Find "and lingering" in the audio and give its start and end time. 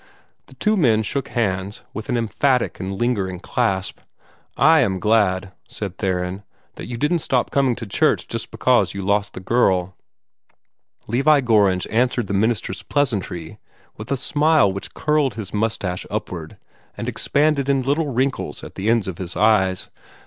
2.79-3.39